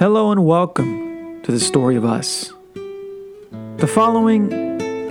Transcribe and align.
Hello 0.00 0.32
and 0.32 0.46
welcome 0.46 1.42
to 1.42 1.52
the 1.52 1.60
story 1.60 1.94
of 1.94 2.06
us. 2.06 2.54
The 3.76 3.86
following 3.86 4.50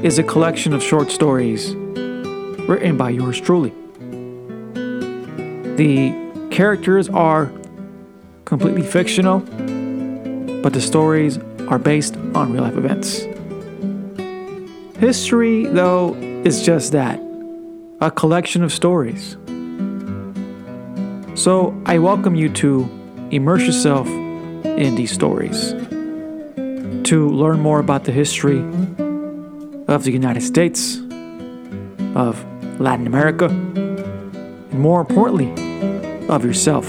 is 0.04 0.17
a 0.17 0.23
collection 0.23 0.73
of 0.73 0.81
short 0.81 1.12
stories 1.12 1.75
written 1.75 2.97
by 2.97 3.11
yours 3.11 3.39
truly. 3.39 3.69
The 5.75 6.11
characters 6.49 7.07
are 7.09 7.51
completely 8.45 8.81
fictional, 8.81 9.41
but 10.63 10.73
the 10.73 10.81
stories 10.81 11.37
are 11.67 11.77
based 11.77 12.17
on 12.33 12.51
real 12.51 12.63
life 12.63 12.75
events. 12.75 13.27
History, 14.97 15.67
though, 15.67 16.15
is 16.15 16.65
just 16.65 16.93
that 16.93 17.19
a 18.01 18.09
collection 18.09 18.63
of 18.63 18.73
stories. 18.73 19.37
So 21.35 21.79
I 21.85 21.99
welcome 21.99 22.33
you 22.33 22.49
to 22.53 22.89
immerse 23.29 23.61
yourself 23.61 24.07
in 24.63 24.95
these 24.95 25.11
stories, 25.11 25.73
to 27.04 27.29
learn 27.29 27.59
more 27.59 27.79
about 27.79 28.04
the 28.04 28.11
history 28.11 28.59
of 29.87 30.04
the 30.04 30.11
United 30.11 30.41
States, 30.41 30.97
of 32.16 32.44
Latin 32.80 33.08
America, 33.08 33.45
and 33.45 34.80
more 34.80 35.02
importantly, 35.02 35.52
of 36.27 36.45
yourself. 36.45 36.88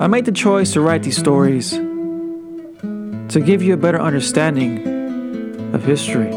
I 0.00 0.06
made 0.06 0.24
the 0.24 0.32
choice 0.32 0.72
to 0.72 0.80
write 0.80 1.02
these 1.02 1.16
stories 1.16 1.70
to 1.70 3.40
give 3.40 3.62
you 3.62 3.74
a 3.74 3.76
better 3.76 4.00
understanding 4.00 5.74
of 5.74 5.84
history, 5.84 6.30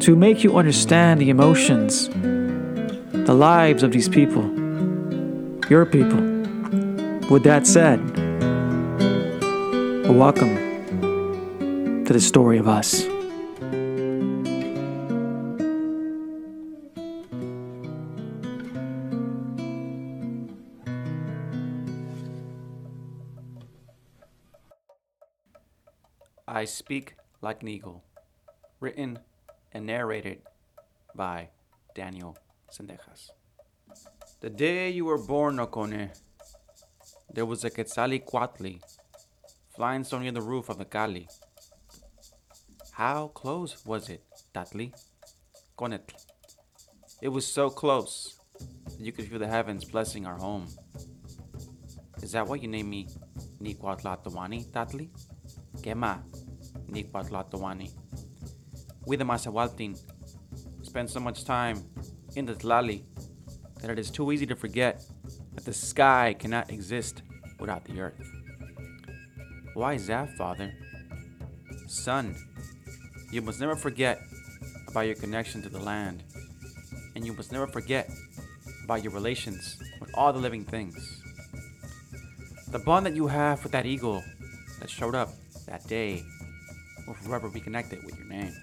to 0.00 0.16
make 0.16 0.42
you 0.42 0.56
understand 0.56 1.20
the 1.20 1.30
emotions, 1.30 2.08
the 3.12 3.34
lives 3.34 3.82
of 3.82 3.92
these 3.92 4.08
people, 4.08 4.44
your 5.68 5.86
people. 5.86 6.31
With 7.32 7.44
that 7.44 7.66
said, 7.66 7.98
welcome 10.06 10.54
to 12.04 12.12
the 12.12 12.20
story 12.20 12.58
of 12.58 12.68
us. 12.68 13.06
I 26.46 26.66
Speak 26.66 27.14
Like 27.40 27.62
an 27.62 27.68
Eagle. 27.68 28.04
Written 28.78 29.20
and 29.72 29.86
narrated 29.86 30.42
by 31.14 31.48
Daniel 31.94 32.36
Sendejas. 32.70 33.30
The 34.40 34.50
day 34.50 34.90
you 34.90 35.06
were 35.06 35.16
born, 35.16 35.56
Nocone, 35.56 36.10
there 37.34 37.46
was 37.46 37.64
a 37.64 37.70
Quetzalicoatli 37.70 38.80
flying 39.74 40.04
so 40.04 40.18
near 40.18 40.32
the 40.32 40.42
roof 40.42 40.68
of 40.68 40.78
the 40.78 40.84
Cali. 40.84 41.28
How 42.92 43.28
close 43.28 43.84
was 43.86 44.10
it, 44.10 44.22
Tatli? 44.54 44.92
Conetl. 45.78 46.14
It 47.22 47.28
was 47.28 47.46
so 47.46 47.70
close 47.70 48.38
that 48.58 49.00
you 49.00 49.12
could 49.12 49.28
feel 49.28 49.38
the 49.38 49.48
heavens 49.48 49.84
blessing 49.84 50.26
our 50.26 50.36
home. 50.36 50.66
Is 52.22 52.32
that 52.32 52.46
why 52.46 52.56
you 52.56 52.68
named 52.68 52.88
me 52.90 53.08
Nicuauhtlatoani, 53.62 54.66
Tatli? 54.70 55.08
Kema, 55.78 56.20
Nicuauhtlatoani. 56.90 57.90
We 59.06 59.16
the 59.16 59.24
Masahualtin 59.24 59.98
spend 60.82 61.08
so 61.08 61.18
much 61.18 61.44
time 61.44 61.82
in 62.36 62.44
the 62.44 62.54
Tlali 62.54 63.04
that 63.80 63.90
it 63.90 63.98
is 63.98 64.10
too 64.10 64.30
easy 64.32 64.46
to 64.46 64.54
forget 64.54 65.02
that 65.54 65.64
the 65.64 65.72
sky 65.72 66.34
cannot 66.38 66.70
exist 66.70 67.22
without 67.58 67.84
the 67.84 68.00
earth. 68.00 68.20
Why 69.74 69.94
is 69.94 70.06
that, 70.06 70.36
Father? 70.36 70.72
Son, 71.86 72.34
you 73.30 73.42
must 73.42 73.60
never 73.60 73.76
forget 73.76 74.20
about 74.88 75.06
your 75.06 75.14
connection 75.14 75.62
to 75.62 75.68
the 75.68 75.78
land, 75.78 76.22
and 77.14 77.24
you 77.24 77.32
must 77.32 77.52
never 77.52 77.66
forget 77.66 78.10
about 78.84 79.02
your 79.02 79.12
relations 79.12 79.78
with 80.00 80.10
all 80.14 80.32
the 80.32 80.38
living 80.38 80.64
things. 80.64 81.22
The 82.68 82.78
bond 82.78 83.06
that 83.06 83.14
you 83.14 83.26
have 83.26 83.62
with 83.62 83.72
that 83.72 83.86
eagle 83.86 84.22
that 84.80 84.90
showed 84.90 85.14
up 85.14 85.30
that 85.66 85.86
day 85.86 86.22
will 87.06 87.14
forever 87.14 87.48
be 87.48 87.60
connected 87.60 88.04
with 88.04 88.16
your 88.16 88.26
name. 88.26 88.54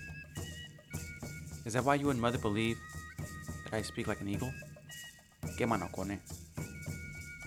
Is 1.66 1.74
that 1.74 1.84
why 1.84 1.96
you 1.96 2.10
and 2.10 2.20
mother 2.20 2.38
believe 2.38 2.78
that 3.66 3.74
I 3.74 3.82
speak 3.82 4.08
like 4.08 4.22
an 4.22 4.30
eagle? 4.30 4.52
Quema 5.58 5.80
no 5.80 5.88
cone. 5.88 6.20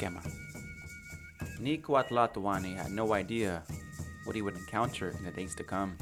Quema. 0.02 0.20
Nicuauhtlatoani 1.60 2.76
had 2.76 2.90
no 2.90 3.12
idea 3.12 3.62
what 4.24 4.34
he 4.34 4.42
would 4.42 4.56
encounter 4.56 5.10
in 5.10 5.24
the 5.24 5.30
days 5.30 5.54
to 5.54 5.62
come. 5.62 5.96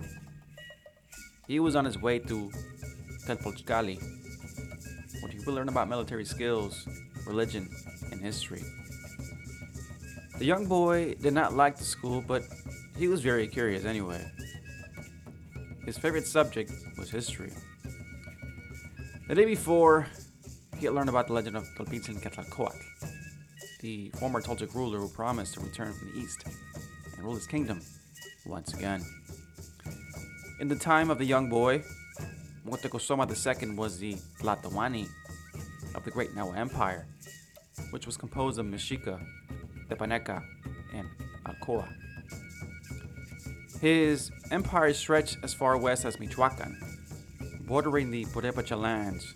He 1.47 1.61
was 1.61 1.77
on 1.77 1.85
his 1.85 2.01
way 2.01 2.19
to 2.21 2.51
Telpochcali, 3.27 4.01
where 5.21 5.31
he 5.31 5.39
would 5.45 5.55
learn 5.55 5.69
about 5.69 5.89
military 5.89 6.25
skills, 6.25 6.89
religion, 7.27 7.69
and 8.11 8.23
history. 8.23 8.63
The 10.39 10.47
young 10.47 10.67
boy 10.67 11.17
did 11.21 11.35
not 11.35 11.53
like 11.53 11.77
the 11.77 11.85
school, 11.85 12.25
but 12.27 12.43
he 12.97 13.09
was 13.09 13.21
very 13.21 13.47
curious 13.47 13.85
anyway. 13.85 14.25
His 15.85 15.99
favorite 15.99 16.27
subject 16.27 16.73
was 16.97 17.11
history. 17.11 17.53
The 19.29 19.35
day 19.35 19.45
before, 19.45 20.07
he 20.79 20.87
had 20.87 20.95
learned 20.95 21.11
about 21.11 21.27
the 21.27 21.35
legend 21.35 21.57
of 21.57 21.65
Topiltzin 21.77 22.23
Quetzalcoatl, 22.23 22.79
the 23.81 24.11
former 24.11 24.41
Toltec 24.41 24.75
ruler 24.75 24.99
who 24.99 25.09
promised 25.09 25.55
to 25.55 25.61
return 25.61 25.93
from 25.93 26.13
the 26.13 26.19
east 26.19 26.45
and 27.15 27.25
rule 27.25 27.35
his 27.35 27.47
kingdom 27.47 27.81
once 28.47 28.75
again. 28.75 29.03
In 30.61 30.69
the 30.69 30.77
time 30.77 31.11
of 31.11 31.19
the 31.19 31.25
young 31.25 31.49
boy, 31.49 31.83
Moctezuma 32.67 33.27
II 33.27 33.75
was 33.77 33.99
the 33.99 34.15
Tlatoani 34.41 35.09
of 35.95 36.05
the 36.05 36.11
great 36.11 36.35
Nahua 36.35 36.57
Empire, 36.57 37.07
which 37.91 38.07
was 38.07 38.17
composed 38.17 38.59
of 38.59 38.67
Mexica, 38.67 39.19
Tepaneca, 39.89 40.43
and 40.95 41.09
Acolhua. 41.47 41.89
His 43.81 44.31
empire 44.51 44.93
stretched 44.93 45.39
as 45.43 45.55
far 45.55 45.79
west 45.79 46.05
as 46.05 46.21
Michoacan, 46.21 46.79
bordering 47.63 48.11
the 48.11 48.27
Purepecha 48.27 48.79
lands, 48.79 49.35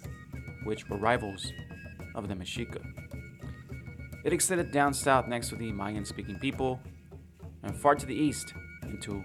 which 0.64 0.88
were 0.90 0.98
rivals 0.98 1.50
of 2.14 2.28
the 2.28 2.34
Mexica. 2.34 2.82
It 4.24 4.32
extended 4.32 4.72
down 4.72 4.94
south 4.94 5.28
next 5.28 5.50
to 5.50 5.56
the 5.56 5.70
Mayan 5.70 6.04
speaking 6.06 6.38
people, 6.38 6.80
and 7.62 7.76
far 7.76 7.94
to 7.94 8.06
the 8.06 8.14
east 8.14 8.54
into 8.82 9.22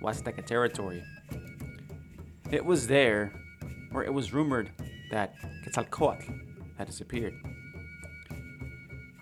Huasteca 0.00 0.46
territory. 0.46 1.02
It 2.52 2.64
was 2.64 2.86
there 2.86 3.32
where 3.90 4.04
it 4.04 4.14
was 4.14 4.32
rumored 4.32 4.70
that 5.10 5.34
Quetzalcoatl 5.64 6.32
had 6.76 6.86
disappeared. 6.86 7.34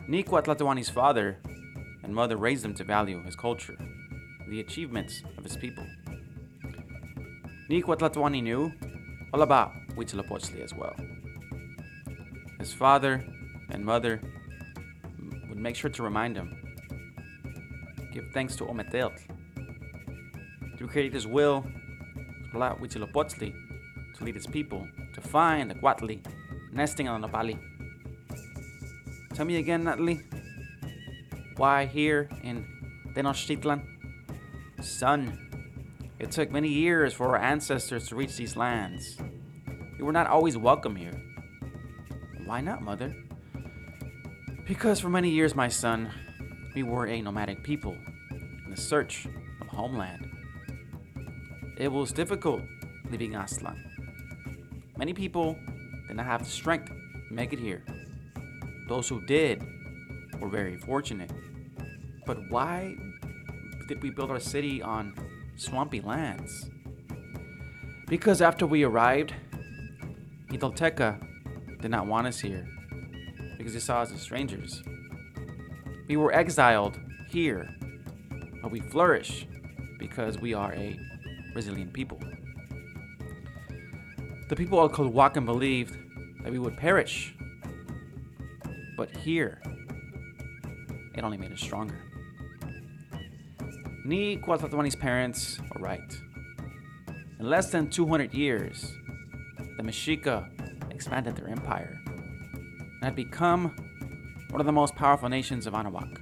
Nicuauhtlatoani's 0.06 0.91
father 0.91 1.38
and 2.03 2.15
mother 2.15 2.37
raised 2.37 2.65
him 2.65 2.75
to 2.75 2.84
value 2.84 3.22
his 3.22 3.34
culture, 3.34 3.77
the 4.48 4.60
achievements 4.60 5.22
of 5.38 5.44
his 5.44 5.56
people. 5.56 5.87
Nicuauhtlatoani 7.71 8.43
knew 8.43 8.71
all 9.33 9.43
about 9.43 9.72
Huitzilopochtli 9.97 10.62
as 10.62 10.75
well. 10.75 10.94
His 12.60 12.72
father 12.72 13.25
and 13.71 13.84
mother 13.84 14.21
would 15.56 15.62
make 15.62 15.75
sure 15.75 15.89
to 15.89 16.03
remind 16.03 16.37
him. 16.37 16.55
Give 18.12 18.31
thanks 18.34 18.56
to 18.56 18.65
Ometeotl. 18.65 19.19
Create 20.87 21.12
his 21.12 21.27
will, 21.27 21.67
allow 22.55 22.75
Huitzilopochtli 22.75 23.53
to 24.16 24.25
lead 24.25 24.34
his 24.34 24.47
people 24.47 24.87
to 25.15 25.21
find 25.21 25.71
the 25.71 25.75
Cuatli 25.75 26.25
nesting 26.72 27.09
on 27.09 27.21
the 27.21 27.28
Nopali. 27.28 27.59
Tell 29.34 29.45
me 29.45 29.56
again, 29.56 29.84
Nantli. 29.84 30.22
Why 31.56 31.87
here 31.87 32.28
in 32.45 32.65
Tenochtitlan? 33.15 33.83
Son, 34.80 35.39
it 36.19 36.30
took 36.30 36.51
many 36.51 36.69
years 36.69 37.13
for 37.13 37.36
our 37.36 37.42
ancestors 37.42 38.09
to 38.09 38.16
reach 38.16 38.36
these 38.36 38.57
lands. 38.57 39.19
We 39.98 40.04
were 40.04 40.13
not 40.13 40.28
always 40.28 40.57
welcome 40.57 40.95
here. 40.95 41.21
Why 42.45 42.60
not, 42.60 42.80
Mother? 42.83 43.15
Because 44.66 44.98
for 44.98 45.09
many 45.09 45.30
years, 45.30 45.54
my 45.54 45.68
son, 45.68 46.10
we 46.74 46.83
were 46.83 47.07
a 47.07 47.22
nomadic 47.22 47.63
people 47.63 47.97
in 48.65 48.66
the 48.68 48.77
search 48.77 49.28
of 49.60 49.68
homeland. 49.68 50.28
It 51.77 51.86
was 51.86 52.10
difficult 52.10 52.63
leaving 53.09 53.34
Aztlan. 53.34 53.77
Many 54.97 55.15
people 55.15 55.57
did 56.09 56.16
not 56.16 56.27
have 56.27 56.42
the 56.42 56.51
strength 56.51 56.89
to 56.89 57.33
make 57.33 57.53
it 57.53 57.60
here. 57.60 57.84
Those 58.89 59.09
who 59.09 59.24
did 59.24 59.63
were 60.41 60.48
very 60.48 60.78
fortunate. 60.78 61.30
But 62.27 62.39
why 62.51 62.97
did 63.86 64.03
we 64.03 64.10
build 64.10 64.33
our 64.33 64.41
city 64.41 64.83
on 64.83 65.15
swampy 65.54 66.01
lands? 66.01 66.68
Because 68.09 68.42
after 68.42 68.66
we 68.66 68.83
arrived, 68.83 69.33
Italteca 70.48 71.24
did 71.80 71.92
not 71.92 72.09
want 72.09 72.27
us 72.27 72.41
here 72.41 72.66
because 73.66 73.74
they 73.74 73.84
saw 73.84 74.03
us 74.03 74.13
as 74.13 74.21
strangers. 74.21 74.84
We 76.07 76.16
were 76.16 76.33
exiled 76.33 77.01
here, 77.28 77.68
but 78.63 78.71
we 78.71 78.78
flourish 78.78 79.48
because 79.98 80.39
we 80.39 80.54
are 80.54 80.72
a 80.74 80.97
resilient 81.53 81.92
people. 81.92 82.21
The 84.48 84.54
people 84.54 84.80
of 84.80 84.92
Culhuacan 84.92 85.45
believed 85.45 85.98
that 86.45 86.53
we 86.53 86.60
would 86.60 86.77
perish, 86.77 87.34
but 88.97 89.10
here, 89.10 89.60
it 91.16 91.24
only 91.24 91.36
made 91.36 91.51
us 91.51 91.60
stronger. 91.60 91.98
Ni 94.04 94.36
Cuauhtlatoani's 94.36 94.95
parents 94.95 95.59
were 95.74 95.80
right. 95.80 96.16
In 97.41 97.51
less 97.51 97.72
than 97.72 97.91
200 97.91 98.33
years, 98.33 98.92
the 99.77 99.83
Mexica 99.83 100.48
expanded 100.92 101.34
their 101.34 101.48
empire 101.48 102.01
had 103.06 103.14
become 103.14 103.72
one 104.50 104.60
of 104.60 104.66
the 104.66 104.72
most 104.72 104.97
powerful 104.97 105.28
nations 105.28 105.68
of 105.68 105.74
Anahuac. 105.74 106.18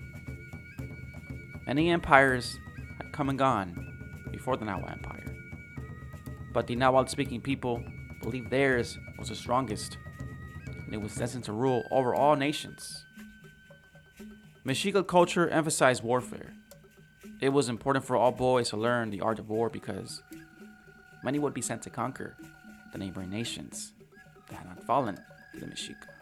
Many 1.66 1.88
empires 1.90 2.58
had 2.98 3.10
come 3.10 3.30
and 3.30 3.38
gone 3.38 4.20
before 4.30 4.58
the 4.58 4.66
Nahua 4.66 4.92
Empire, 4.92 5.34
but 6.52 6.66
the 6.66 6.76
Nahuatl 6.76 7.10
speaking 7.10 7.40
people 7.40 7.82
believed 8.20 8.50
theirs 8.50 8.98
was 9.18 9.30
the 9.30 9.34
strongest, 9.34 9.96
and 10.68 10.92
it 10.92 11.00
was 11.00 11.14
destined 11.14 11.44
to 11.44 11.54
rule 11.54 11.84
over 11.90 12.14
all 12.14 12.36
nations. 12.36 13.06
Mexica 14.66 15.06
culture 15.06 15.48
emphasized 15.48 16.04
warfare. 16.04 16.52
It 17.40 17.48
was 17.48 17.70
important 17.70 18.04
for 18.04 18.14
all 18.14 18.30
boys 18.30 18.68
to 18.68 18.76
learn 18.76 19.08
the 19.08 19.22
art 19.22 19.38
of 19.38 19.48
war 19.48 19.70
because 19.70 20.22
many 21.22 21.38
would 21.38 21.54
be 21.54 21.62
sent 21.62 21.80
to 21.84 21.88
conquer 21.88 22.36
the 22.92 22.98
neighboring 22.98 23.30
nations 23.30 23.94
that 24.50 24.56
had 24.56 24.66
not 24.66 24.84
fallen 24.84 25.16
to 25.54 25.60
the 25.60 25.64
Mexica. 25.66 26.13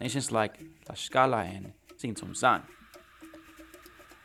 Nations 0.00 0.32
like 0.32 0.58
Tlaxcala 0.86 1.44
and 1.44 1.72
Tzintzuntzan. 1.98 2.62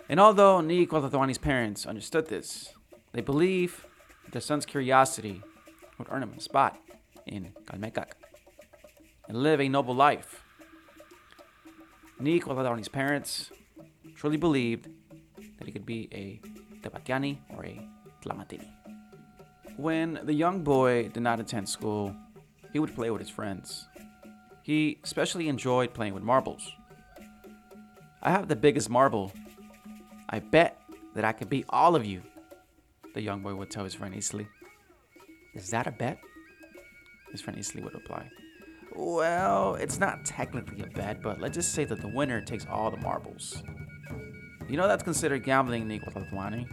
And 0.08 0.20
although 0.20 0.62
Ni 0.62 0.86
parents 0.86 1.86
understood 1.86 2.28
this, 2.28 2.74
they 3.12 3.22
believe 3.22 3.86
their 4.32 4.42
son's 4.42 4.66
curiosity 4.66 5.42
would 5.98 6.08
earn 6.10 6.24
him 6.24 6.34
a 6.38 6.40
spot 6.40 6.78
in 7.26 7.54
Calmecac 7.66 8.12
and 9.28 9.38
live 9.44 9.60
a 9.60 9.68
noble 9.68 9.96
life. 9.96 10.44
Ni 12.20 12.40
parents 12.40 13.52
truly 14.16 14.38
believed 14.38 14.88
that 15.58 15.66
he 15.66 15.72
could 15.72 15.86
be 15.86 16.08
a 16.14 16.40
Tepaquiani 16.82 17.38
or 17.50 17.66
a 17.66 17.82
Tlamatini. 18.24 18.70
When 19.78 20.20
the 20.24 20.34
young 20.34 20.64
boy 20.64 21.10
did 21.10 21.24
not 21.24 21.40
attend 21.40 21.68
school, 21.68 22.16
he 22.72 22.80
would 22.80 22.96
play 22.96 23.10
with 23.10 23.22
his 23.22 23.30
friends. 23.30 23.88
He 24.66 24.98
especially 25.04 25.48
enjoyed 25.48 25.94
playing 25.94 26.16
with 26.16 26.24
marbles. 26.24 26.74
I 28.24 28.32
have 28.32 28.48
the 28.48 28.56
biggest 28.56 28.90
marble. 28.90 29.32
I 30.28 30.40
bet 30.40 30.82
that 31.14 31.24
I 31.24 31.34
can 31.34 31.48
beat 31.48 31.68
all 31.70 31.96
of 31.96 32.04
you, 32.04 32.24
the 33.14 33.22
young 33.22 33.44
boy 33.44 33.54
would 33.54 33.70
tell 33.70 33.84
his 33.84 33.94
friend 33.94 34.16
Isli. 34.16 34.48
Is 35.54 35.70
that 35.70 35.86
a 35.86 35.92
bet? 35.92 36.18
His 37.32 37.42
friend 37.42 37.60
Isli 37.60 37.84
would 37.84 37.94
reply. 37.94 38.28
Well, 38.96 39.76
it's 39.76 40.00
not 40.00 40.26
technically 40.26 40.82
a 40.82 40.88
bet, 40.88 41.22
but 41.22 41.40
let's 41.40 41.54
just 41.54 41.74
say 41.74 41.86
that 41.86 42.02
the 42.02 42.08
winner 42.08 42.42
takes 42.42 42.66
all 42.66 42.90
the 42.90 42.98
marbles. 42.98 43.62
You 44.68 44.78
know 44.78 44.88
that's 44.88 45.04
considered 45.04 45.44
gambling, 45.44 45.88
Ni 45.88 46.00
Cuauhtlatoani. 46.00 46.66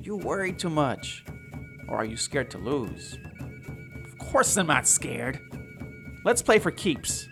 You 0.00 0.16
worry 0.16 0.54
too 0.54 0.70
much. 0.70 1.22
Or 1.86 1.98
are 1.98 2.06
you 2.06 2.16
scared 2.16 2.50
to 2.52 2.58
lose? 2.58 3.18
Of 4.06 4.16
course 4.16 4.56
I'm 4.56 4.68
not 4.68 4.88
scared. 4.88 5.38
Let's 6.26 6.42
play 6.42 6.58
for 6.58 6.72
keeps. 6.72 7.28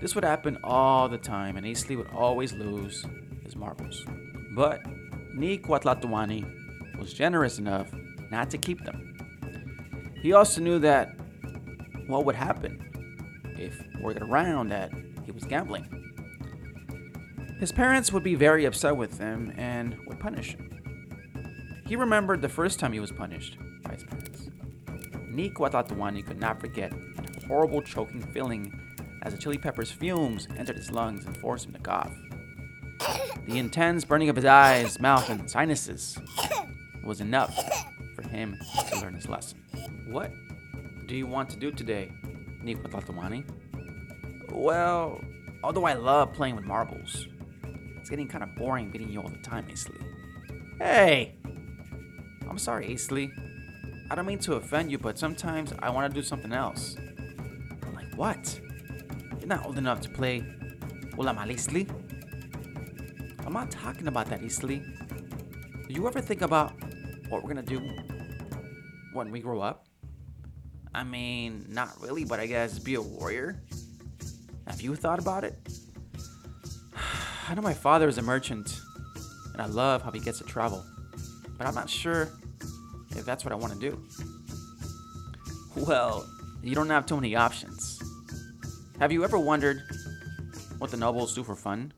This 0.00 0.14
would 0.14 0.22
happen 0.22 0.58
all 0.62 1.08
the 1.08 1.18
time, 1.18 1.56
and 1.56 1.66
Isli 1.66 1.96
would 1.96 2.06
always 2.14 2.52
lose 2.52 3.04
his 3.42 3.56
marbles. 3.56 4.06
But 4.54 4.86
Ni 5.34 5.58
Cuauhtlatoani 5.58 6.96
was 7.00 7.12
generous 7.12 7.58
enough 7.58 7.92
not 8.30 8.48
to 8.50 8.58
keep 8.58 8.84
them. 8.84 10.14
He 10.22 10.34
also 10.34 10.60
knew 10.60 10.78
that 10.78 11.16
what 12.06 12.24
would 12.26 12.36
happen 12.36 12.80
if 13.58 13.76
word 14.00 14.20
got 14.20 14.28
around 14.28 14.68
that 14.68 14.92
he 15.24 15.32
was 15.32 15.42
gambling. 15.42 15.88
His 17.58 17.72
parents 17.72 18.12
would 18.12 18.22
be 18.22 18.36
very 18.36 18.66
upset 18.66 18.96
with 18.96 19.18
him 19.18 19.52
and 19.56 19.96
would 20.06 20.20
punish 20.20 20.54
him. 20.54 20.70
He 21.88 21.96
remembered 21.96 22.40
the 22.40 22.48
first 22.48 22.78
time 22.78 22.92
he 22.92 23.00
was 23.00 23.10
punished. 23.10 23.58
Ni 25.36 25.50
Cuauhtlatoani 25.50 26.26
could 26.26 26.40
not 26.40 26.58
forget 26.58 26.90
the 26.90 27.46
horrible 27.46 27.82
choking 27.82 28.22
feeling 28.22 28.72
as 29.20 29.34
the 29.34 29.38
chili 29.38 29.58
pepper's 29.58 29.90
fumes 29.90 30.48
entered 30.56 30.76
his 30.76 30.90
lungs 30.90 31.26
and 31.26 31.36
forced 31.36 31.66
him 31.66 31.74
to 31.74 31.78
cough. 31.78 32.10
The 33.44 33.58
intense 33.58 34.02
burning 34.02 34.30
of 34.30 34.36
his 34.36 34.46
eyes, 34.46 34.98
mouth, 34.98 35.28
and 35.28 35.48
sinuses 35.48 36.16
was 37.04 37.20
enough 37.20 37.54
for 38.14 38.26
him 38.26 38.56
to 38.88 38.98
learn 38.98 39.14
his 39.14 39.28
lesson. 39.28 39.62
What 40.06 40.32
do 41.06 41.14
you 41.14 41.26
want 41.26 41.50
to 41.50 41.58
do 41.58 41.70
today, 41.70 42.10
Ni 42.62 42.74
Cuauhtlatoani? 42.74 43.44
Well, 44.50 45.20
although 45.62 45.84
I 45.84 45.92
love 45.92 46.32
playing 46.32 46.56
with 46.56 46.64
marbles, 46.64 47.28
it's 47.98 48.08
getting 48.08 48.26
kind 48.26 48.42
of 48.42 48.54
boring 48.54 48.88
beating 48.88 49.10
you 49.10 49.20
all 49.20 49.28
the 49.28 49.36
time, 49.36 49.66
Isli. 49.68 50.02
Hey! 50.78 51.34
I'm 52.48 52.56
sorry, 52.56 52.86
Isli. 52.88 53.45
I 54.08 54.14
don't 54.14 54.26
mean 54.26 54.38
to 54.40 54.54
offend 54.54 54.90
you, 54.92 54.98
but 54.98 55.18
sometimes 55.18 55.72
I 55.80 55.90
want 55.90 56.12
to 56.12 56.20
do 56.20 56.24
something 56.24 56.52
else. 56.52 56.96
I'm 57.82 57.94
like, 57.94 58.14
what? 58.14 58.60
You're 59.40 59.48
not 59.48 59.66
old 59.66 59.78
enough 59.78 60.00
to 60.02 60.08
play 60.08 60.44
Isli? 61.16 61.90
I'm 63.44 63.52
not 63.52 63.70
talking 63.70 64.06
about 64.06 64.28
that, 64.30 64.42
Isli. 64.42 64.84
Do 65.88 65.94
you 65.94 66.06
ever 66.06 66.20
think 66.20 66.42
about 66.42 66.72
what 67.28 67.42
we're 67.42 67.48
gonna 67.48 67.62
do 67.62 67.80
when 69.12 69.30
we 69.30 69.40
grow 69.40 69.60
up? 69.60 69.86
I 70.94 71.02
mean, 71.02 71.66
not 71.68 72.00
really, 72.00 72.24
but 72.24 72.38
I 72.38 72.46
guess 72.46 72.78
be 72.78 72.94
a 72.94 73.02
warrior. 73.02 73.60
Have 74.68 74.80
you 74.80 74.94
thought 74.94 75.18
about 75.18 75.42
it? 75.42 75.56
I 77.48 77.54
know 77.54 77.62
my 77.62 77.74
father 77.74 78.08
is 78.08 78.18
a 78.18 78.22
merchant, 78.22 78.80
and 79.52 79.60
I 79.60 79.66
love 79.66 80.02
how 80.02 80.10
he 80.10 80.20
gets 80.20 80.38
to 80.38 80.44
travel, 80.44 80.84
but 81.58 81.66
I'm 81.66 81.74
not 81.74 81.90
sure 81.90 82.30
if 83.16 83.24
that's 83.24 83.44
what 83.44 83.52
I 83.52 83.56
want 83.56 83.72
to 83.72 83.78
do. 83.78 84.02
Well, 85.74 86.26
you 86.62 86.74
don't 86.74 86.90
have 86.90 87.06
too 87.06 87.16
many 87.16 87.36
options. 87.36 88.02
Have 88.98 89.12
you 89.12 89.24
ever 89.24 89.38
wondered 89.38 89.82
what 90.78 90.90
the 90.90 90.96
nobles 90.96 91.34
do 91.34 91.44
for 91.44 91.54
fun? 91.54 91.92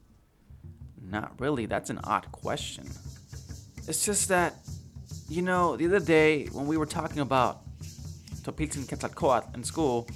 Not 1.00 1.41
really, 1.41 1.67
that's 1.67 1.91
an 1.91 2.00
odd 2.05 2.31
question. 2.32 2.87
It's 3.87 4.05
just 4.05 4.29
that, 4.29 4.55
you 5.29 5.43
know, 5.43 5.77
the 5.77 5.87
other 5.87 6.01
day 6.01 6.46
when 6.53 6.67
we 6.67 6.77
were 6.77 6.87
talking 6.87 7.20
about 7.20 7.60
Topiltzin 8.43 8.87
Quetzalcoatl 8.89 9.48
in 9.55 9.65
school, 9.65 10.08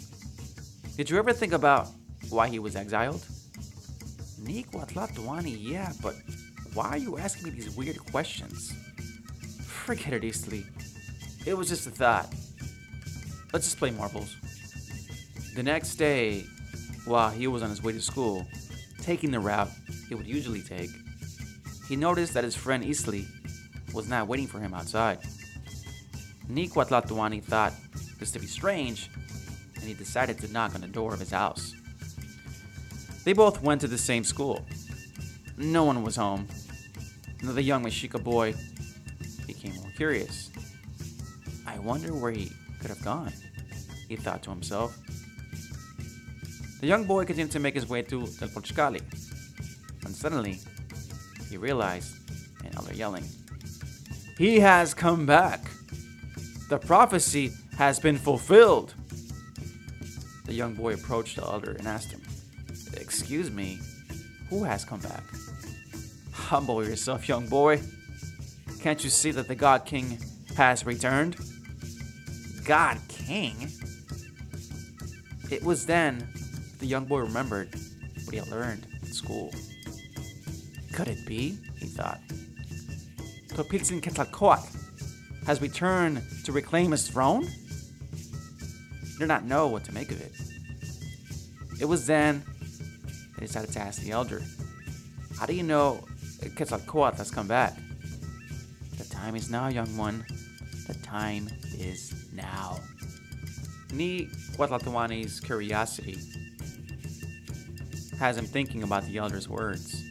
did 0.97 1.09
you 1.09 1.18
ever 1.18 1.32
think 1.32 1.52
about 1.52 1.88
why 2.28 2.49
he 2.49 2.59
was 2.59 2.76
exiled? 2.76 3.25
Ni 4.40 4.64
Cuauhtlatoani, 4.64 5.56
yeah, 5.59 5.92
but 6.02 6.14
why 6.75 6.88
are 6.88 6.99
you 6.99 7.16
asking 7.16 7.44
me 7.44 7.50
these 7.50 7.76
weird 7.76 7.99
questions? 8.11 8.75
Forget 9.66 10.12
it, 10.14 10.23
Isli. 10.23 10.64
It 11.44 11.56
was 11.56 11.68
just 11.68 11.87
a 11.88 11.90
thought. 11.90 12.32
Let's 13.52 13.66
just 13.66 13.78
play 13.78 13.90
marbles. 13.90 14.37
The 15.56 15.62
next 15.62 15.96
day, 15.96 16.44
while 17.04 17.30
he 17.30 17.49
was 17.49 17.62
on 17.62 17.70
his 17.70 17.82
way 17.82 17.92
to 17.92 18.00
school, 18.00 18.46
taking 19.00 19.32
the 19.32 19.40
route 19.40 19.70
he 20.08 20.14
would 20.14 20.26
usually 20.26 20.62
take, 20.62 20.90
he 21.88 21.96
noticed 21.96 22.32
that 22.34 22.44
his 22.44 22.54
friend 22.54 22.84
Isli 22.84 23.26
was 23.92 24.08
not 24.08 24.28
waiting 24.28 24.46
for 24.46 24.61
him 24.61 24.72
outside. 24.72 25.18
Ni 26.49 26.68
thought 26.68 27.72
this 28.20 28.30
to 28.30 28.38
be 28.38 28.46
strange, 28.46 29.11
and 29.75 29.84
he 29.84 29.94
decided 29.94 30.38
to 30.38 30.52
knock 30.52 30.76
on 30.76 30.80
the 30.80 30.87
door 30.87 31.12
of 31.12 31.18
his 31.18 31.30
house. 31.30 31.75
They 33.25 33.32
both 33.32 33.61
went 33.62 33.80
to 33.80 33.88
the 33.88 33.99
same 33.99 34.22
school. 34.22 34.64
No 35.58 35.82
one 35.82 36.04
was 36.04 36.14
home. 36.14 36.46
The 37.42 37.62
young 37.62 37.84
Mexica 37.84 38.22
boy 38.22 38.54
became 39.46 39.75
more 39.75 39.90
curious. 39.96 40.51
Wonder 41.84 42.14
where 42.14 42.30
he 42.30 42.52
could 42.80 42.90
have 42.90 43.02
gone, 43.02 43.32
he 44.08 44.16
thought 44.16 44.42
to 44.44 44.50
himself. 44.50 44.96
The 46.80 46.86
young 46.86 47.04
boy 47.04 47.24
continued 47.24 47.52
to 47.52 47.58
make 47.58 47.74
his 47.74 47.88
way 47.88 48.02
to 48.02 48.20
Telpochcali, 48.20 49.02
when 50.02 50.14
suddenly 50.14 50.60
he 51.50 51.56
realized 51.56 52.14
an 52.64 52.70
elder 52.76 52.94
yelling, 52.94 53.24
He 54.38 54.60
has 54.60 54.94
come 54.94 55.26
back! 55.26 55.60
The 56.68 56.78
prophecy 56.78 57.52
has 57.76 57.98
been 57.98 58.16
fulfilled! 58.16 58.94
The 60.46 60.54
young 60.54 60.74
boy 60.74 60.94
approached 60.94 61.36
the 61.36 61.42
elder 61.42 61.72
and 61.72 61.88
asked 61.88 62.12
him, 62.12 62.22
Excuse 62.96 63.50
me, 63.50 63.80
who 64.48 64.62
has 64.64 64.84
come 64.84 65.00
back? 65.00 65.24
Humble 66.32 66.84
yourself, 66.84 67.28
young 67.28 67.48
boy. 67.48 67.80
Can't 68.80 69.02
you 69.02 69.10
see 69.10 69.30
that 69.32 69.48
the 69.48 69.54
God 69.54 69.84
King 69.84 70.18
has 70.56 70.86
returned? 70.86 71.36
God 72.64 72.99
King? 73.09 73.71
It 75.50 75.62
was 75.62 75.87
then 75.87 76.28
the 76.78 76.87
young 76.87 77.04
boy 77.04 77.21
remembered 77.21 77.75
what 78.25 78.33
he 78.33 78.38
had 78.38 78.49
learned 78.49 78.87
in 79.02 79.12
school. 79.12 79.52
could 80.92 81.09
it 81.09 81.26
be? 81.26 81.59
He 81.78 81.87
thought. 81.87 82.21
Topiltzin 83.49 84.02
Quetzalcoatl 84.02 84.66
has 85.47 85.61
returned 85.61 86.23
to 86.45 86.52
reclaim 86.52 86.90
his 86.92 87.09
throne? 87.09 87.42
He 87.45 89.19
did 89.19 89.28
not 89.28 89.45
know 89.45 89.69
what 89.69 89.85
to 89.85 89.92
make 89.92 90.11
of 90.11 90.21
it. 90.21 90.33
It 91.81 91.85
was 91.85 92.07
then 92.07 92.42
they 93.37 93.47
decided 93.47 93.73
to 93.73 93.81
ask 93.81 94.00
the 94.02 94.12
elder, 94.12 94.40
How 95.38 95.47
do 95.47 95.54
you 95.54 95.62
know 95.62 96.04
Quetzalcoatl 96.57 97.16
has 97.16 97.31
come 97.31 97.49
back? 97.49 97.76
The 98.99 99.04
time 99.04 99.35
is 99.35 99.50
now, 99.50 99.69
young 99.69 99.97
one. 99.97 100.25
The 100.92 101.06
time 101.06 101.49
is 101.78 102.12
now. 102.34 102.78
Ni 103.92 104.28
Cuauhtlatoani's 104.56 105.40
curiosity 105.40 106.18
has 108.18 108.37
him 108.37 108.44
thinking 108.44 108.82
about 108.82 109.06
the 109.06 109.16
elder's 109.16 109.49
words. 109.49 110.02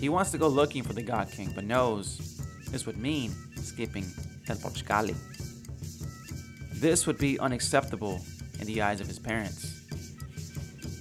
He 0.00 0.08
wants 0.08 0.30
to 0.30 0.38
go 0.38 0.48
looking 0.48 0.82
for 0.82 0.94
the 0.94 1.02
God 1.02 1.30
King, 1.30 1.52
but 1.54 1.64
knows 1.64 2.40
this 2.70 2.86
would 2.86 2.96
mean 2.96 3.34
skipping 3.56 4.04
Telpochcali. 4.46 5.14
This 6.72 7.06
would 7.06 7.18
be 7.18 7.38
unacceptable 7.38 8.20
in 8.58 8.66
the 8.66 8.80
eyes 8.80 9.02
of 9.02 9.06
his 9.06 9.18
parents. 9.18 9.82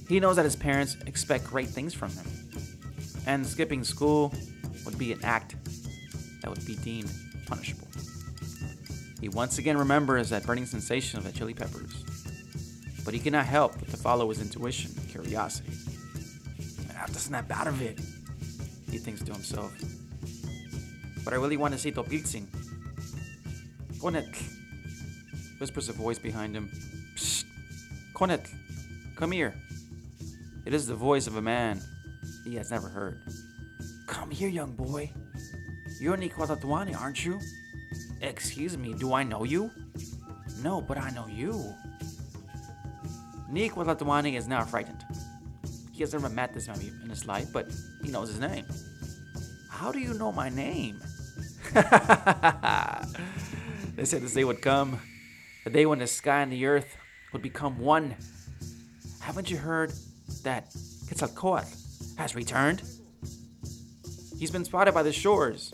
He 0.09 0.19
knows 0.19 0.35
that 0.35 0.43
his 0.43 0.57
parents 0.57 0.97
expect 1.05 1.45
great 1.45 1.69
things 1.69 1.93
from 1.93 2.09
him, 2.11 2.25
and 3.25 3.47
skipping 3.47 3.85
school 3.85 4.33
would 4.83 4.97
be 4.97 5.13
an 5.13 5.23
act 5.23 5.55
that 6.41 6.49
would 6.49 6.65
be 6.65 6.75
deemed 6.75 7.11
punishable. 7.45 7.84
He 9.25 9.29
once 9.29 9.57
again 9.57 9.75
remembers 9.75 10.29
that 10.29 10.45
burning 10.45 10.67
sensation 10.67 11.17
of 11.17 11.25
the 11.25 11.31
chili 11.31 11.55
peppers, 11.55 12.05
but 13.03 13.11
he 13.11 13.19
cannot 13.19 13.47
help 13.47 13.73
but 13.79 13.89
to 13.89 13.97
follow 13.97 14.29
his 14.29 14.39
intuition 14.39 14.91
and 14.95 15.09
curiosity. 15.09 15.73
I 16.91 16.93
have 16.93 17.11
to 17.11 17.17
snap 17.17 17.49
out 17.49 17.65
of 17.65 17.81
it, 17.81 17.99
he 18.87 18.99
thinks 18.99 19.23
to 19.23 19.33
himself. 19.33 19.73
But 21.23 21.33
I 21.33 21.37
really 21.37 21.57
want 21.57 21.73
to 21.73 21.79
see 21.79 21.91
Topiltzin. 21.91 22.45
Conetl, 23.97 24.37
whispers 25.57 25.89
a 25.89 25.93
voice 25.93 26.19
behind 26.19 26.55
him. 26.55 26.69
Psst, 27.15 27.45
Conetl, 28.13 28.47
come 29.15 29.31
here. 29.31 29.55
It 30.67 30.75
is 30.75 30.85
the 30.85 30.93
voice 30.93 31.25
of 31.25 31.35
a 31.35 31.41
man 31.41 31.81
he 32.43 32.53
has 32.57 32.69
never 32.69 32.89
heard. 32.89 33.23
Come 34.05 34.29
here, 34.29 34.49
young 34.49 34.73
boy. 34.73 35.11
You're 35.99 36.15
Nicuauhtlatoani, 36.15 36.95
aren't 36.95 37.25
you? 37.25 37.39
Excuse 38.21 38.77
me, 38.77 38.93
do 38.93 39.13
I 39.13 39.23
know 39.23 39.43
you? 39.43 39.71
No, 40.63 40.81
but 40.81 40.97
I 40.97 41.09
know 41.11 41.27
you. 41.27 41.73
Nicuauhtlatoani 43.51 44.35
is 44.37 44.47
now 44.47 44.63
frightened. 44.63 45.03
He 45.91 46.01
has 46.01 46.13
never 46.13 46.29
met 46.29 46.53
this 46.53 46.67
man 46.67 46.79
in 47.03 47.09
his 47.09 47.25
life, 47.25 47.47
but 47.53 47.67
he 48.03 48.11
knows 48.11 48.29
his 48.29 48.39
name. 48.39 48.65
How 49.69 49.91
do 49.91 49.99
you 49.99 50.13
know 50.13 50.31
my 50.31 50.49
name? 50.49 50.99
they 53.95 54.05
said 54.05 54.21
this 54.21 54.33
day 54.33 54.43
would 54.43 54.61
come, 54.61 54.99
the 55.63 55.69
day 55.69 55.85
when 55.85 55.99
the 55.99 56.07
sky 56.07 56.41
and 56.41 56.51
the 56.51 56.65
earth 56.65 56.97
would 57.33 57.41
become 57.41 57.79
one. 57.79 58.15
Haven't 59.21 59.49
you 59.49 59.57
heard 59.57 59.91
that 60.43 60.73
Quetzalcoatl 61.07 61.67
has 62.17 62.35
returned? 62.35 62.81
He's 64.37 64.51
been 64.51 64.65
spotted 64.65 64.93
by 64.93 65.03
the 65.03 65.13
shores 65.13 65.71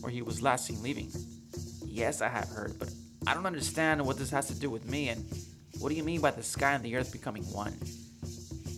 where 0.00 0.10
he 0.10 0.22
was 0.22 0.40
last 0.42 0.66
seen 0.66 0.82
leaving. 0.82 1.10
Yes, 1.96 2.20
I 2.20 2.28
have 2.28 2.50
heard, 2.50 2.78
but 2.78 2.90
I 3.26 3.32
don't 3.32 3.46
understand 3.46 4.04
what 4.04 4.18
this 4.18 4.28
has 4.28 4.48
to 4.48 4.54
do 4.54 4.68
with 4.68 4.84
me 4.84 5.08
and 5.08 5.24
what 5.78 5.88
do 5.88 5.94
you 5.94 6.04
mean 6.04 6.20
by 6.20 6.30
the 6.30 6.42
sky 6.42 6.74
and 6.74 6.84
the 6.84 6.94
earth 6.94 7.10
becoming 7.10 7.42
one? 7.44 7.72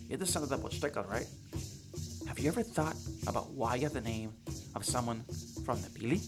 You're 0.08 0.18
the 0.18 0.25
son 0.25 0.44
of 0.44 0.48
the 0.48 0.56
Pochtecatl, 0.56 1.10
right? 1.10 1.26
Have 2.28 2.38
you 2.38 2.46
ever 2.46 2.62
thought 2.62 2.94
about 3.26 3.50
why 3.50 3.75
you 3.75 3.82
have 3.82 3.92
the 3.92 4.02
name 4.02 4.32
of 4.76 4.84
someone 4.84 5.25
from 5.66 5.82
the 5.82 5.88
Pili? 5.88 6.20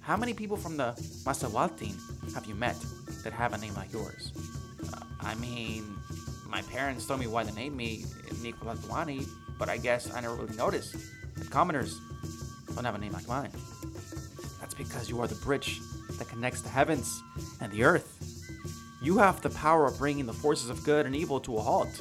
How 0.00 0.16
many 0.16 0.34
people 0.34 0.56
from 0.56 0.76
the 0.76 0.92
Masahualtin 1.22 1.94
have 2.34 2.46
you 2.46 2.56
met 2.56 2.74
that 3.22 3.32
have 3.32 3.52
a 3.52 3.58
name 3.58 3.74
like 3.76 3.92
yours? 3.92 4.32
Uh, 4.92 4.98
I 5.20 5.36
mean, 5.36 5.84
my 6.48 6.62
parents 6.62 7.06
told 7.06 7.20
me 7.20 7.28
why 7.28 7.44
they 7.44 7.52
named 7.52 7.76
me 7.76 8.04
Nicuauhtlatoani, 8.42 9.24
but 9.56 9.68
I 9.68 9.76
guess 9.76 10.12
I 10.12 10.20
never 10.20 10.34
really 10.34 10.56
noticed 10.56 10.96
that 11.36 11.48
commoners 11.48 11.96
don't 12.74 12.84
have 12.84 12.96
a 12.96 12.98
name 12.98 13.12
like 13.12 13.28
mine. 13.28 13.52
That's 14.64 14.72
because 14.72 15.10
you 15.10 15.20
are 15.20 15.26
the 15.26 15.34
bridge 15.34 15.82
that 16.12 16.26
connects 16.26 16.62
the 16.62 16.70
heavens 16.70 17.22
and 17.60 17.70
the 17.70 17.84
earth. 17.84 18.18
You 19.02 19.18
have 19.18 19.42
the 19.42 19.50
power 19.50 19.84
of 19.84 19.98
bringing 19.98 20.24
the 20.24 20.32
forces 20.32 20.70
of 20.70 20.82
good 20.84 21.04
and 21.04 21.14
evil 21.14 21.38
to 21.40 21.58
a 21.58 21.60
halt. 21.60 22.00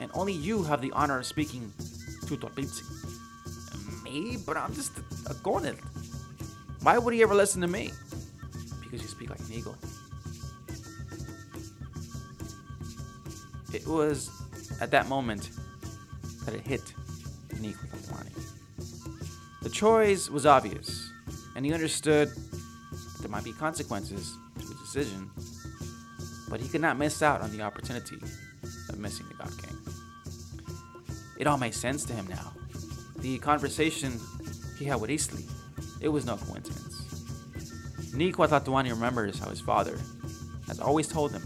And 0.00 0.10
only 0.14 0.32
you 0.32 0.64
have 0.64 0.82
the 0.82 0.90
honor 0.90 1.20
of 1.20 1.26
speaking 1.26 1.72
to 2.26 2.36
Topiltzin. 2.36 2.82
Me? 4.02 4.36
But 4.44 4.56
I'm 4.56 4.74
just 4.74 4.98
a, 4.98 5.34
Gornit. 5.44 5.78
Why 6.82 6.98
would 6.98 7.14
he 7.14 7.22
ever 7.22 7.36
listen 7.36 7.60
to 7.60 7.68
me? 7.68 7.92
Because 8.82 9.02
you 9.02 9.06
speak 9.06 9.30
like 9.30 9.38
an 9.38 9.52
eagle. 9.52 9.76
It 13.72 13.86
was 13.86 14.28
at 14.80 14.90
that 14.90 15.08
moment 15.08 15.50
that 16.46 16.54
it 16.56 16.62
hit 16.66 16.82
Nico 17.60 17.86
Tatlani. 17.86 18.32
The 19.62 19.70
choice 19.70 20.28
was 20.28 20.46
obvious, 20.46 21.12
and 21.56 21.64
he 21.64 21.72
understood 21.72 22.30
there 23.20 23.30
might 23.30 23.44
be 23.44 23.52
consequences 23.52 24.36
to 24.58 24.66
his 24.66 24.78
decision, 24.80 25.30
but 26.48 26.60
he 26.60 26.68
could 26.68 26.80
not 26.80 26.98
miss 26.98 27.22
out 27.22 27.40
on 27.40 27.56
the 27.56 27.62
opportunity 27.62 28.16
of 28.88 28.98
missing 28.98 29.26
the 29.28 29.34
God 29.34 29.52
King. 29.62 29.76
It 31.38 31.46
all 31.46 31.56
made 31.56 31.74
sense 31.74 32.04
to 32.04 32.12
him 32.12 32.26
now. 32.28 32.52
The 33.18 33.38
conversation 33.38 34.20
he 34.78 34.84
had 34.84 35.00
with 35.00 35.10
Isli, 35.10 35.44
it 36.00 36.08
was 36.08 36.26
no 36.26 36.36
coincidence. 36.36 36.94
Nico 38.14 38.46
Tatuani 38.46 38.90
remembers 38.90 39.38
how 39.38 39.50
his 39.50 39.60
father 39.60 39.98
has 40.66 40.78
always 40.78 41.08
told 41.08 41.32
him 41.32 41.42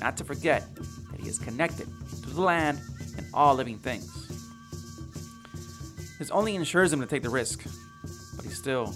not 0.00 0.16
to 0.16 0.24
forget 0.24 0.64
that 0.74 1.20
he 1.20 1.28
is 1.28 1.38
connected 1.38 1.86
to 2.22 2.30
the 2.30 2.40
land 2.40 2.80
and 3.16 3.26
all 3.32 3.54
living 3.54 3.78
things. 3.78 4.08
This 6.18 6.30
only 6.30 6.54
ensures 6.54 6.92
him 6.92 7.00
to 7.00 7.06
take 7.06 7.22
the 7.22 7.30
risk, 7.30 7.64
but 8.36 8.44
he 8.44 8.50
still 8.50 8.94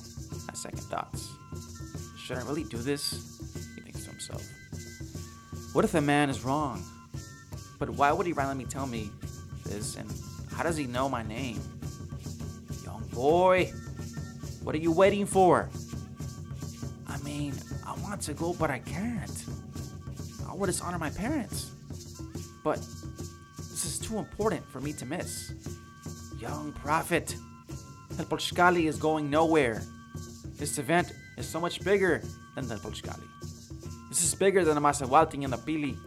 has 0.48 0.58
second 0.58 0.80
thoughts. 0.80 1.30
Should 2.18 2.38
I 2.38 2.42
really 2.42 2.64
do 2.64 2.78
this? 2.78 3.38
He 3.74 3.80
thinks 3.82 4.04
to 4.04 4.10
himself. 4.10 4.42
What 5.72 5.84
if 5.84 5.92
the 5.92 6.00
man 6.00 6.30
is 6.30 6.44
wrong? 6.44 6.82
But 7.78 7.90
why 7.90 8.10
would 8.12 8.26
he 8.26 8.32
randomly 8.32 8.64
tell 8.64 8.86
me 8.86 9.10
this, 9.64 9.96
and 9.96 10.10
how 10.50 10.62
does 10.62 10.76
he 10.76 10.86
know 10.86 11.08
my 11.08 11.22
name? 11.22 11.60
Young 12.84 13.06
boy, 13.12 13.72
what 14.62 14.74
are 14.74 14.78
you 14.78 14.92
waiting 14.92 15.26
for? 15.26 15.68
I 17.06 17.18
mean, 17.18 17.54
I 17.86 17.94
want 18.00 18.22
to 18.22 18.34
go, 18.34 18.54
but 18.54 18.70
I 18.70 18.78
can't. 18.78 19.44
I 20.48 20.54
would 20.54 20.66
dishonor 20.66 20.98
my 20.98 21.10
parents. 21.10 21.70
But 22.64 22.78
this 23.58 23.84
is 23.84 23.98
too 23.98 24.18
important 24.18 24.66
for 24.70 24.80
me 24.80 24.92
to 24.94 25.04
miss. 25.06 25.52
Young 26.40 26.72
prophet, 26.72 27.36
Telpochcali 28.14 28.88
is 28.88 28.96
going 28.96 29.28
nowhere. 29.30 29.82
This 30.56 30.78
event 30.78 31.12
is 31.36 31.46
so 31.46 31.60
much 31.60 31.84
bigger 31.84 32.22
than 32.54 32.66
the 32.66 32.76
Telpochcali. 32.76 33.28
This 34.08 34.24
is 34.24 34.34
bigger 34.34 34.64
than 34.64 34.74
the 34.74 34.80
Masahualtin 34.80 35.44
and 35.44 35.52
the 35.52 35.58
Pili. 35.58 35.98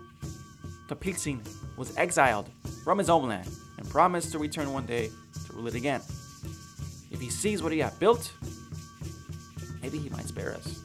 Topiltzin 0.88 1.39
was 1.77 1.96
exiled 1.98 2.50
from 2.84 2.98
his 2.98 3.10
homeland 3.10 3.48
and 3.77 3.88
promised 3.89 4.32
to 4.32 4.39
return 4.39 4.74
one 4.74 4.88
day 4.88 5.12
to 5.48 5.53
rule 5.53 5.68
it 5.68 5.75
again. 5.75 6.01
If 7.12 7.20
he 7.22 7.29
sees 7.29 7.62
what 7.62 7.72
he 7.72 7.79
has 7.79 7.94
built, 7.96 8.32
maybe 9.84 10.00
he 10.00 10.10
might 10.10 10.27
spare 10.27 10.56
us. 10.56 10.82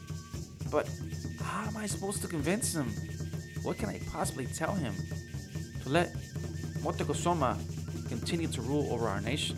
But 0.69 0.87
how 1.41 1.67
am 1.67 1.77
I 1.77 1.87
supposed 1.87 2.21
to 2.21 2.27
convince 2.27 2.75
him? 2.75 2.91
What 3.63 3.79
can 3.79 3.89
I 3.89 3.99
possibly 4.11 4.45
tell 4.45 4.75
him 4.75 4.93
to 5.83 5.89
let 5.89 6.13
Moctezuma 6.83 7.57
continue 8.09 8.47
to 8.47 8.61
rule 8.61 8.93
over 8.93 9.07
our 9.07 9.21
nation? 9.21 9.57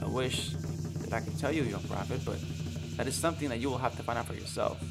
I 0.00 0.06
wish 0.06 0.50
that 1.00 1.12
I 1.12 1.20
could 1.20 1.36
tell 1.38 1.50
you, 1.50 1.64
young 1.64 1.82
prophet, 1.82 2.20
but 2.24 2.38
that 2.96 3.06
is 3.06 3.14
something 3.14 3.48
that 3.48 3.58
you 3.58 3.70
will 3.70 3.78
have 3.78 3.96
to 3.96 4.02
find 4.02 4.18
out 4.18 4.26
for 4.26 4.34
yourself. 4.34 4.82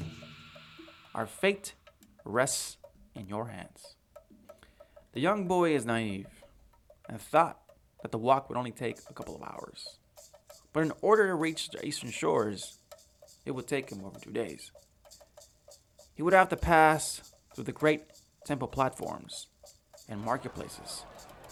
Our 1.14 1.26
fate 1.26 1.74
rests 2.24 2.76
in 3.14 3.26
your 3.26 3.48
hands. 3.48 3.94
The 5.12 5.20
young 5.20 5.48
boy 5.48 5.74
is 5.74 5.84
naive 5.84 6.26
and 7.08 7.20
thought 7.20 7.60
that 8.02 8.12
the 8.12 8.18
walk 8.18 8.48
would 8.48 8.58
only 8.58 8.70
take 8.70 8.98
a 9.08 9.14
couple 9.14 9.34
of 9.34 9.42
hours. 9.42 9.98
But 10.72 10.84
in 10.84 10.92
order 11.00 11.26
to 11.28 11.34
reach 11.34 11.70
the 11.70 11.84
eastern 11.86 12.10
shores, 12.10 12.78
it 13.44 13.52
would 13.52 13.66
take 13.66 13.90
him 13.90 14.04
over 14.04 14.18
two 14.18 14.32
days. 14.32 14.70
He 16.14 16.22
would 16.22 16.34
have 16.34 16.48
to 16.50 16.56
pass 16.56 17.32
through 17.54 17.64
the 17.64 17.72
great 17.72 18.02
temple 18.44 18.68
platforms 18.68 19.48
and 20.08 20.20
marketplaces 20.20 21.04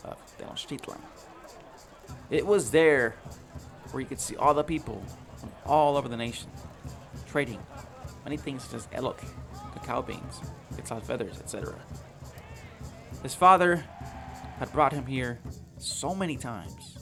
of 0.05 0.17
Tenochtitlan. 0.39 1.01
It 2.31 2.47
was 2.47 2.71
there 2.71 3.17
where 3.91 4.01
you 4.01 4.07
could 4.07 4.21
see 4.21 4.37
all 4.37 4.55
the 4.55 4.63
people 4.63 5.03
all 5.67 5.97
over 5.97 6.09
the 6.09 6.17
nation 6.17 6.49
trading 7.27 7.61
many 8.25 8.37
things 8.37 8.65
such 8.65 8.75
eh, 8.75 8.77
as 8.97 9.03
elok, 9.03 9.19
cacao 9.75 10.03
beans, 10.03 10.41
quetzal 10.73 11.01
feathers, 11.01 11.39
etc. 11.39 11.75
His 13.23 13.35
father 13.35 13.85
had 14.59 14.73
brought 14.73 14.93
him 14.93 15.07
here 15.07 15.41
so 15.79 16.15
many 16.15 16.37
times, 16.37 16.99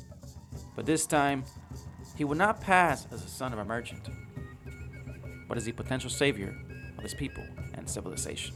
But 0.75 0.87
this 0.87 1.07
time, 1.07 1.45
he 2.16 2.25
would 2.25 2.38
not 2.38 2.61
pass 2.61 3.07
as 3.12 3.23
the 3.23 3.28
son 3.28 3.52
of 3.52 3.59
a 3.59 3.64
merchant, 3.64 4.09
but 5.49 5.57
as 5.59 5.64
the 5.64 5.73
potential 5.73 6.11
savior 6.11 6.57
of 6.97 7.04
his 7.04 7.14
people 7.14 7.45
and 7.75 7.88
civilization. 7.88 8.54